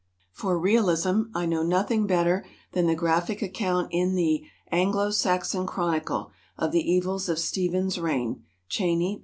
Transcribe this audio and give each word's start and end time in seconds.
For 0.31 0.57
realism, 0.57 1.25
I 1.35 1.45
know 1.45 1.61
nothing 1.61 2.07
better 2.07 2.43
than 2.71 2.87
the 2.87 2.95
graphic 2.95 3.43
account 3.43 3.89
in 3.91 4.15
the 4.15 4.43
"Anglo 4.71 5.11
Saxon 5.11 5.67
Chronicle" 5.67 6.31
of 6.57 6.71
the 6.71 6.91
evils 6.91 7.29
of 7.29 7.37
Stephen's 7.37 7.99
reign 7.99 8.43
(Cheyney, 8.67 9.17
pp. 9.17 9.19